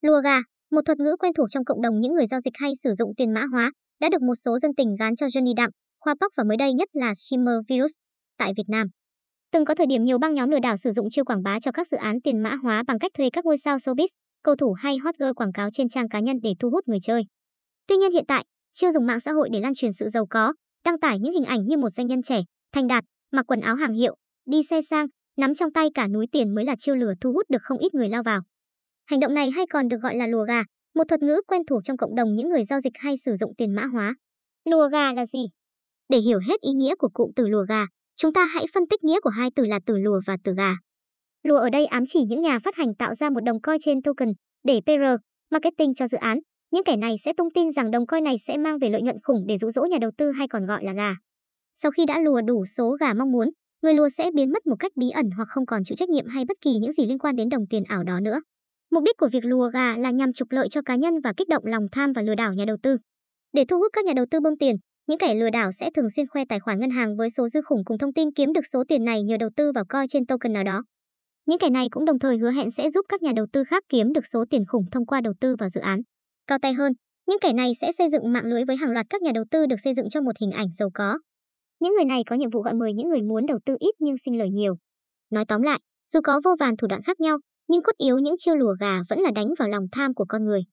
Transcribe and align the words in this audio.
Lùa 0.00 0.20
gà, 0.24 0.40
một 0.70 0.80
thuật 0.86 0.98
ngữ 0.98 1.16
quen 1.18 1.32
thuộc 1.32 1.48
trong 1.50 1.64
cộng 1.64 1.82
đồng 1.82 2.00
những 2.00 2.14
người 2.14 2.26
giao 2.26 2.40
dịch 2.40 2.54
hay 2.54 2.72
sử 2.82 2.92
dụng 2.92 3.14
tiền 3.16 3.32
mã 3.34 3.44
hóa, 3.52 3.72
đã 4.00 4.08
được 4.08 4.22
một 4.22 4.34
số 4.34 4.58
dân 4.58 4.74
tình 4.76 4.96
gán 4.98 5.16
cho 5.16 5.26
Johnny 5.26 5.54
Đạm, 5.56 5.70
Khoa 6.00 6.14
Park 6.20 6.32
và 6.36 6.44
mới 6.44 6.56
đây 6.56 6.72
nhất 6.72 6.88
là 6.92 7.12
Shimmer 7.16 7.54
Virus 7.68 7.92
tại 8.38 8.52
Việt 8.56 8.68
Nam. 8.68 8.86
Từng 9.52 9.64
có 9.64 9.74
thời 9.74 9.86
điểm 9.86 10.04
nhiều 10.04 10.18
băng 10.18 10.34
nhóm 10.34 10.50
lừa 10.50 10.58
đảo 10.58 10.76
sử 10.76 10.92
dụng 10.92 11.10
chiêu 11.10 11.24
quảng 11.24 11.42
bá 11.42 11.60
cho 11.60 11.72
các 11.72 11.88
dự 11.88 11.96
án 11.96 12.20
tiền 12.20 12.42
mã 12.42 12.54
hóa 12.62 12.82
bằng 12.86 12.98
cách 12.98 13.12
thuê 13.18 13.30
các 13.32 13.44
ngôi 13.44 13.58
sao 13.58 13.76
showbiz, 13.76 14.08
cầu 14.42 14.56
thủ 14.56 14.72
hay 14.72 14.98
hot 14.98 15.14
girl 15.18 15.30
quảng 15.36 15.52
cáo 15.52 15.68
trên 15.72 15.88
trang 15.88 16.08
cá 16.08 16.20
nhân 16.20 16.36
để 16.42 16.54
thu 16.58 16.70
hút 16.70 16.88
người 16.88 16.98
chơi. 17.02 17.22
Tuy 17.86 17.96
nhiên 17.96 18.12
hiện 18.12 18.24
tại, 18.28 18.44
chiêu 18.72 18.90
dùng 18.92 19.06
mạng 19.06 19.20
xã 19.20 19.32
hội 19.32 19.48
để 19.52 19.60
lan 19.60 19.74
truyền 19.74 19.92
sự 19.92 20.08
giàu 20.08 20.26
có, 20.30 20.52
đăng 20.84 21.00
tải 21.00 21.18
những 21.18 21.32
hình 21.32 21.44
ảnh 21.44 21.66
như 21.66 21.76
một 21.76 21.90
doanh 21.90 22.06
nhân 22.06 22.22
trẻ, 22.22 22.42
thành 22.72 22.86
đạt, 22.86 23.04
mặc 23.32 23.46
quần 23.46 23.60
áo 23.60 23.74
hàng 23.74 23.92
hiệu, 23.92 24.16
đi 24.46 24.62
xe 24.70 24.82
sang, 24.82 25.06
nắm 25.36 25.54
trong 25.54 25.72
tay 25.72 25.88
cả 25.94 26.08
núi 26.08 26.26
tiền 26.32 26.54
mới 26.54 26.64
là 26.64 26.76
chiêu 26.78 26.94
lừa 26.94 27.12
thu 27.20 27.32
hút 27.32 27.46
được 27.48 27.62
không 27.62 27.78
ít 27.78 27.94
người 27.94 28.08
lao 28.08 28.22
vào. 28.22 28.40
Hành 29.10 29.20
động 29.20 29.34
này 29.34 29.50
hay 29.50 29.66
còn 29.66 29.88
được 29.88 29.96
gọi 30.02 30.14
là 30.14 30.26
lùa 30.26 30.44
gà, 30.44 30.64
một 30.94 31.04
thuật 31.08 31.22
ngữ 31.22 31.40
quen 31.46 31.62
thuộc 31.66 31.84
trong 31.84 31.96
cộng 31.96 32.14
đồng 32.14 32.34
những 32.34 32.48
người 32.48 32.64
giao 32.64 32.80
dịch 32.80 32.92
hay 32.94 33.14
sử 33.18 33.36
dụng 33.36 33.52
tiền 33.58 33.74
mã 33.74 33.84
hóa. 33.84 34.14
Lùa 34.64 34.88
gà 34.88 35.12
là 35.12 35.26
gì? 35.26 35.38
Để 36.08 36.18
hiểu 36.18 36.38
hết 36.48 36.60
ý 36.60 36.72
nghĩa 36.72 36.94
của 36.94 37.08
cụm 37.14 37.30
từ 37.36 37.48
lùa 37.48 37.64
gà, 37.68 37.86
chúng 38.16 38.32
ta 38.32 38.44
hãy 38.44 38.66
phân 38.74 38.88
tích 38.90 39.04
nghĩa 39.04 39.20
của 39.20 39.30
hai 39.30 39.50
từ 39.56 39.64
là 39.64 39.80
từ 39.86 39.98
lùa 39.98 40.20
và 40.26 40.36
từ 40.44 40.54
gà. 40.56 40.74
Lùa 41.42 41.56
ở 41.56 41.70
đây 41.70 41.86
ám 41.86 42.04
chỉ 42.06 42.24
những 42.28 42.40
nhà 42.40 42.58
phát 42.58 42.76
hành 42.76 42.94
tạo 42.98 43.14
ra 43.14 43.30
một 43.30 43.40
đồng 43.40 43.60
coin 43.60 43.78
trên 43.80 44.02
token 44.02 44.28
để 44.64 44.80
PR, 44.86 45.20
marketing 45.50 45.94
cho 45.94 46.08
dự 46.08 46.18
án. 46.18 46.38
Những 46.72 46.84
kẻ 46.84 46.96
này 46.96 47.16
sẽ 47.24 47.32
tung 47.36 47.48
tin 47.54 47.70
rằng 47.70 47.90
đồng 47.90 48.06
coin 48.06 48.24
này 48.24 48.36
sẽ 48.38 48.56
mang 48.56 48.78
về 48.78 48.88
lợi 48.88 49.02
nhuận 49.02 49.16
khủng 49.22 49.46
để 49.46 49.56
dụ 49.56 49.70
dỗ 49.70 49.82
nhà 49.82 49.98
đầu 50.00 50.10
tư 50.18 50.30
hay 50.30 50.48
còn 50.48 50.66
gọi 50.66 50.84
là 50.84 50.92
gà. 50.92 51.14
Sau 51.76 51.90
khi 51.90 52.06
đã 52.06 52.18
lùa 52.18 52.40
đủ 52.40 52.64
số 52.66 52.96
gà 53.00 53.14
mong 53.14 53.32
muốn, 53.32 53.50
người 53.82 53.94
lùa 53.94 54.08
sẽ 54.08 54.30
biến 54.34 54.52
mất 54.52 54.66
một 54.66 54.76
cách 54.78 54.92
bí 54.96 55.10
ẩn 55.10 55.30
hoặc 55.36 55.48
không 55.48 55.66
còn 55.66 55.84
chịu 55.84 55.96
trách 55.96 56.08
nhiệm 56.08 56.26
hay 56.26 56.44
bất 56.44 56.56
kỳ 56.60 56.70
những 56.80 56.92
gì 56.92 57.06
liên 57.06 57.18
quan 57.18 57.36
đến 57.36 57.48
đồng 57.48 57.66
tiền 57.70 57.82
ảo 57.88 58.04
đó 58.04 58.20
nữa. 58.20 58.40
Mục 58.90 59.02
đích 59.04 59.16
của 59.16 59.28
việc 59.32 59.44
lùa 59.44 59.68
gà 59.68 59.96
là 59.96 60.10
nhằm 60.10 60.32
trục 60.32 60.50
lợi 60.50 60.68
cho 60.70 60.82
cá 60.82 60.96
nhân 60.96 61.14
và 61.24 61.32
kích 61.36 61.48
động 61.48 61.66
lòng 61.66 61.86
tham 61.92 62.12
và 62.12 62.22
lừa 62.22 62.34
đảo 62.34 62.54
nhà 62.54 62.64
đầu 62.64 62.76
tư. 62.82 62.96
Để 63.52 63.64
thu 63.68 63.78
hút 63.78 63.92
các 63.92 64.04
nhà 64.04 64.12
đầu 64.16 64.26
tư 64.30 64.40
bơm 64.40 64.56
tiền, 64.56 64.76
những 65.06 65.18
kẻ 65.18 65.34
lừa 65.34 65.50
đảo 65.50 65.72
sẽ 65.72 65.90
thường 65.90 66.10
xuyên 66.10 66.26
khoe 66.28 66.44
tài 66.48 66.60
khoản 66.60 66.80
ngân 66.80 66.90
hàng 66.90 67.16
với 67.16 67.30
số 67.30 67.48
dư 67.48 67.60
khủng 67.62 67.84
cùng 67.84 67.98
thông 67.98 68.12
tin 68.12 68.32
kiếm 68.32 68.52
được 68.52 68.66
số 68.72 68.84
tiền 68.88 69.04
này 69.04 69.22
nhờ 69.22 69.36
đầu 69.36 69.50
tư 69.56 69.72
vào 69.74 69.84
coi 69.88 70.06
trên 70.08 70.26
token 70.26 70.52
nào 70.52 70.64
đó. 70.64 70.82
Những 71.46 71.58
kẻ 71.58 71.70
này 71.70 71.86
cũng 71.90 72.04
đồng 72.04 72.18
thời 72.18 72.38
hứa 72.38 72.50
hẹn 72.50 72.70
sẽ 72.70 72.90
giúp 72.90 73.06
các 73.08 73.22
nhà 73.22 73.32
đầu 73.36 73.46
tư 73.52 73.64
khác 73.64 73.82
kiếm 73.88 74.12
được 74.12 74.26
số 74.26 74.44
tiền 74.50 74.64
khủng 74.68 74.84
thông 74.92 75.06
qua 75.06 75.20
đầu 75.20 75.32
tư 75.40 75.56
vào 75.58 75.68
dự 75.68 75.80
án. 75.80 76.00
Cao 76.46 76.58
tay 76.62 76.72
hơn, 76.72 76.92
những 77.28 77.38
kẻ 77.40 77.52
này 77.52 77.72
sẽ 77.80 77.92
xây 77.92 78.08
dựng 78.08 78.32
mạng 78.32 78.46
lưới 78.46 78.64
với 78.64 78.76
hàng 78.76 78.90
loạt 78.90 79.06
các 79.10 79.22
nhà 79.22 79.30
đầu 79.34 79.44
tư 79.50 79.66
được 79.66 79.80
xây 79.84 79.94
dựng 79.94 80.08
cho 80.10 80.20
một 80.20 80.32
hình 80.40 80.50
ảnh 80.50 80.66
giàu 80.72 80.90
có. 80.94 81.18
Những 81.80 81.94
người 81.94 82.04
này 82.04 82.22
có 82.26 82.36
nhiệm 82.36 82.50
vụ 82.50 82.62
gọi 82.62 82.74
mời 82.74 82.92
những 82.92 83.08
người 83.08 83.22
muốn 83.22 83.46
đầu 83.46 83.58
tư 83.64 83.76
ít 83.80 83.94
nhưng 83.98 84.18
sinh 84.18 84.38
lời 84.38 84.50
nhiều. 84.50 84.76
Nói 85.30 85.44
tóm 85.44 85.62
lại, 85.62 85.80
dù 86.12 86.20
có 86.24 86.40
vô 86.44 86.56
vàn 86.60 86.76
thủ 86.76 86.86
đoạn 86.86 87.02
khác 87.02 87.20
nhau, 87.20 87.38
nhưng 87.70 87.82
cốt 87.82 87.92
yếu 87.98 88.18
những 88.18 88.34
chiêu 88.38 88.54
lùa 88.56 88.74
gà 88.80 88.98
vẫn 89.08 89.18
là 89.20 89.30
đánh 89.30 89.54
vào 89.58 89.68
lòng 89.68 89.86
tham 89.92 90.14
của 90.14 90.24
con 90.28 90.44
người. 90.44 90.64